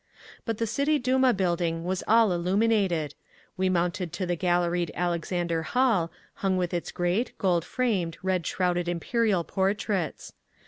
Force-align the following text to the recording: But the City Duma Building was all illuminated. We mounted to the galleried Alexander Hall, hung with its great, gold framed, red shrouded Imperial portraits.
But 0.45 0.57
the 0.57 0.65
City 0.65 0.97
Duma 0.97 1.31
Building 1.31 1.83
was 1.83 2.03
all 2.07 2.31
illuminated. 2.31 3.13
We 3.55 3.69
mounted 3.69 4.11
to 4.13 4.25
the 4.25 4.35
galleried 4.35 4.89
Alexander 4.95 5.61
Hall, 5.61 6.11
hung 6.37 6.57
with 6.57 6.73
its 6.73 6.91
great, 6.91 7.37
gold 7.37 7.63
framed, 7.63 8.17
red 8.23 8.47
shrouded 8.47 8.87
Imperial 8.87 9.43
portraits. 9.43 10.33